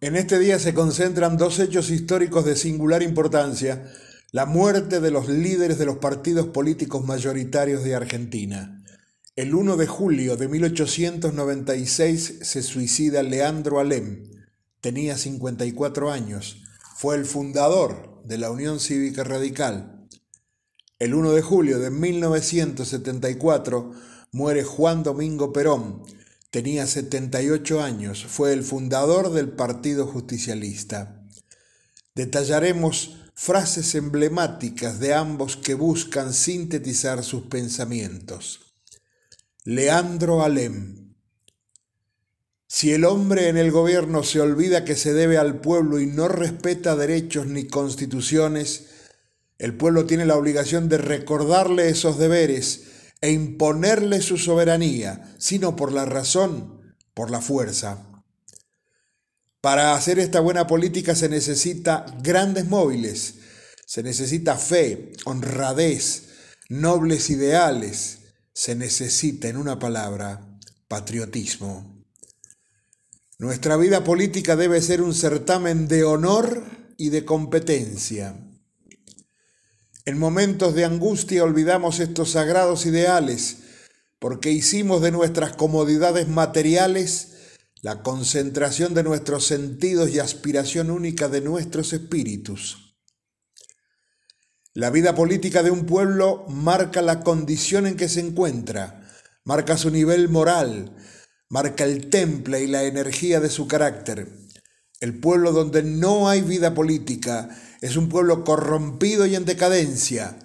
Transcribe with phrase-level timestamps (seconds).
[0.00, 3.90] En este día se concentran dos hechos históricos de singular importancia,
[4.30, 8.84] la muerte de los líderes de los partidos políticos mayoritarios de Argentina.
[9.36, 14.24] El 1 de julio de 1896 se suicida Leandro Alem.
[14.82, 16.62] Tenía 54 años.
[16.96, 20.06] Fue el fundador de la Unión Cívica Radical.
[20.98, 23.92] El 1 de julio de 1974
[24.32, 26.02] muere Juan Domingo Perón,
[26.50, 31.22] Tenía 78 años, fue el fundador del Partido Justicialista.
[32.14, 38.60] Detallaremos frases emblemáticas de ambos que buscan sintetizar sus pensamientos.
[39.64, 41.14] Leandro Alem.
[42.68, 46.28] Si el hombre en el gobierno se olvida que se debe al pueblo y no
[46.28, 48.86] respeta derechos ni constituciones,
[49.58, 55.92] el pueblo tiene la obligación de recordarle esos deberes e imponerle su soberanía, sino por
[55.92, 58.06] la razón, por la fuerza.
[59.60, 63.36] Para hacer esta buena política se necesita grandes móviles,
[63.86, 66.28] se necesita fe, honradez,
[66.68, 68.18] nobles ideales,
[68.52, 72.04] se necesita, en una palabra, patriotismo.
[73.38, 76.64] Nuestra vida política debe ser un certamen de honor
[76.96, 78.45] y de competencia.
[80.06, 83.56] En momentos de angustia olvidamos estos sagrados ideales
[84.20, 87.32] porque hicimos de nuestras comodidades materiales
[87.82, 92.96] la concentración de nuestros sentidos y aspiración única de nuestros espíritus.
[94.74, 99.10] La vida política de un pueblo marca la condición en que se encuentra,
[99.42, 100.94] marca su nivel moral,
[101.48, 104.45] marca el temple y la energía de su carácter.
[105.00, 110.38] El pueblo donde no hay vida política es un pueblo corrompido y en decadencia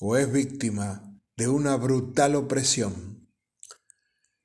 [0.00, 3.28] o es víctima de una brutal opresión.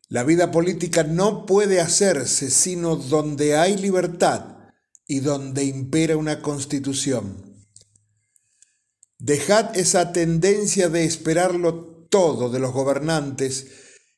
[0.08, 4.58] La vida política no puede hacerse sino donde hay libertad
[5.06, 7.68] y donde impera una constitución.
[9.20, 13.68] Dejad esa tendencia de esperarlo todo de los gobernantes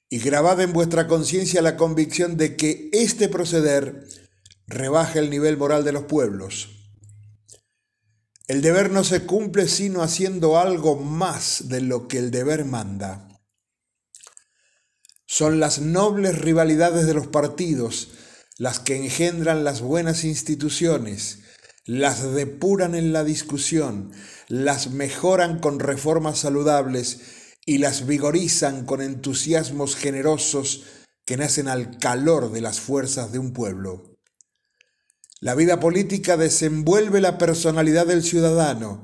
[0.09, 4.05] y grabad en vuestra conciencia la convicción de que este proceder
[4.71, 6.69] rebaja el nivel moral de los pueblos.
[8.47, 13.27] El deber no se cumple sino haciendo algo más de lo que el deber manda.
[15.25, 18.09] Son las nobles rivalidades de los partidos
[18.57, 21.39] las que engendran las buenas instituciones,
[21.85, 24.11] las depuran en la discusión,
[24.49, 27.21] las mejoran con reformas saludables
[27.65, 30.83] y las vigorizan con entusiasmos generosos
[31.25, 34.10] que nacen al calor de las fuerzas de un pueblo.
[35.41, 39.03] La vida política desenvuelve la personalidad del ciudadano,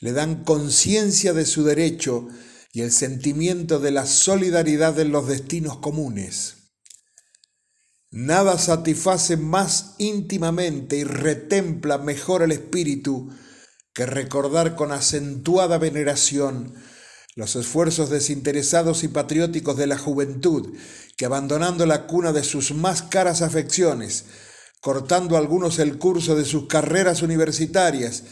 [0.00, 2.28] le dan conciencia de su derecho
[2.74, 6.56] y el sentimiento de la solidaridad en los destinos comunes.
[8.10, 13.30] Nada satisface más íntimamente y retempla mejor el espíritu
[13.94, 16.74] que recordar con acentuada veneración
[17.36, 20.76] los esfuerzos desinteresados y patrióticos de la juventud
[21.16, 24.26] que abandonando la cuna de sus más caras afecciones,
[24.80, 28.24] cortando algunos el curso de sus carreras universitarias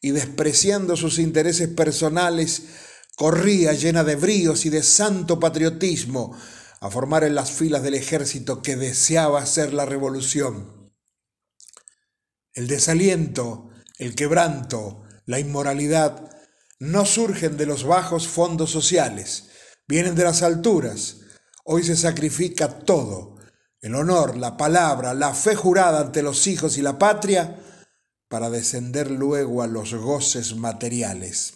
[0.00, 2.62] y despreciando sus intereses personales,
[3.16, 6.36] corría llena de bríos y de santo patriotismo
[6.80, 10.92] a formar en las filas del ejército que deseaba hacer la revolución.
[12.52, 16.30] El desaliento, el quebranto, la inmoralidad
[16.78, 19.48] no surgen de los bajos fondos sociales,
[19.88, 21.16] vienen de las alturas.
[21.64, 23.35] Hoy se sacrifica todo
[23.80, 27.62] el honor, la palabra, la fe jurada ante los hijos y la patria,
[28.28, 31.54] para descender luego a los goces materiales.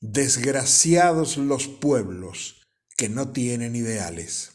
[0.00, 2.62] Desgraciados los pueblos
[2.96, 4.52] que no tienen ideales.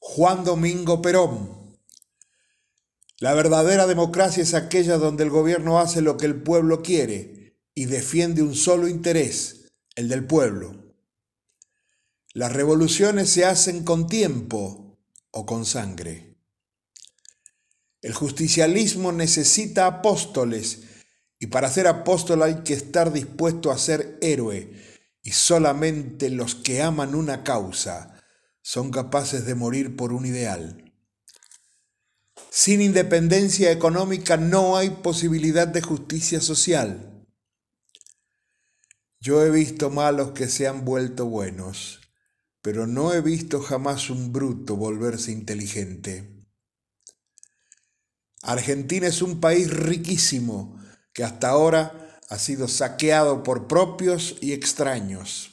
[0.00, 1.78] Juan Domingo Perón.
[3.18, 7.84] La verdadera democracia es aquella donde el gobierno hace lo que el pueblo quiere y
[7.84, 10.89] defiende un solo interés, el del pueblo.
[12.32, 15.00] Las revoluciones se hacen con tiempo
[15.32, 16.38] o con sangre.
[18.02, 20.82] El justicialismo necesita apóstoles
[21.40, 24.72] y para ser apóstol hay que estar dispuesto a ser héroe
[25.24, 28.22] y solamente los que aman una causa
[28.62, 30.94] son capaces de morir por un ideal.
[32.48, 37.26] Sin independencia económica no hay posibilidad de justicia social.
[39.18, 41.99] Yo he visto malos que se han vuelto buenos
[42.62, 46.40] pero no he visto jamás un bruto volverse inteligente.
[48.42, 50.80] Argentina es un país riquísimo
[51.12, 55.50] que hasta ahora ha sido saqueado por propios y extraños.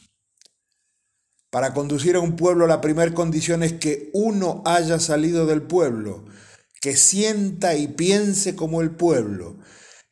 [1.49, 6.25] Para conducir a un pueblo la primera condición es que uno haya salido del pueblo,
[6.81, 9.57] que sienta y piense como el pueblo.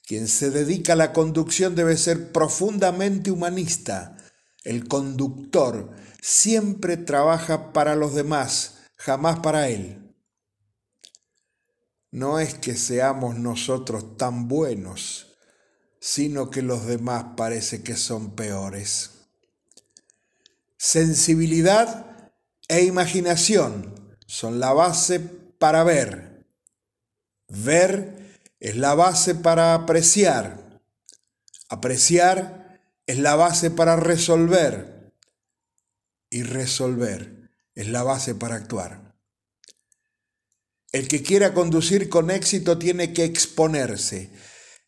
[0.07, 4.17] Quien se dedica a la conducción debe ser profundamente humanista.
[4.65, 5.91] El conductor
[6.21, 10.13] siempre trabaja para los demás, jamás para él.
[12.09, 15.37] No es que seamos nosotros tan buenos,
[15.99, 19.11] sino que los demás parece que son peores.
[20.77, 22.31] Sensibilidad
[22.67, 26.47] e imaginación son la base para ver.
[27.49, 30.81] Ver es la base para apreciar.
[31.69, 32.64] Apreciar
[33.07, 35.13] es la base para resolver.
[36.29, 39.15] Y resolver es la base para actuar.
[40.91, 44.31] El que quiera conducir con éxito tiene que exponerse.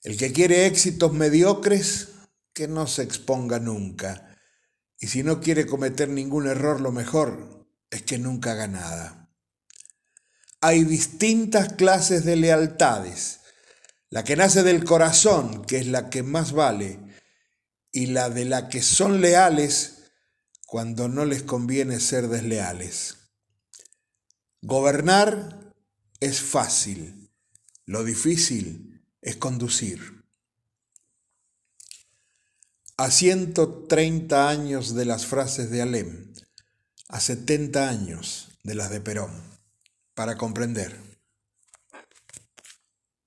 [0.04, 2.10] El que quiere éxitos mediocres,
[2.54, 4.36] que no se exponga nunca.
[5.00, 9.30] Y si no quiere cometer ningún error, lo mejor es que nunca haga nada.
[10.62, 13.42] Hay distintas clases de lealtades.
[14.10, 17.00] La que nace del corazón, que es la que más vale,
[17.98, 20.12] y la de la que son leales
[20.68, 23.32] cuando no les conviene ser desleales.
[24.62, 25.74] Gobernar
[26.20, 27.34] es fácil,
[27.88, 30.24] lo difícil es conducir.
[32.98, 36.36] A 130 años de las frases de Alem,
[37.10, 39.42] a 70 años de las de Perón,
[40.14, 41.17] para comprender.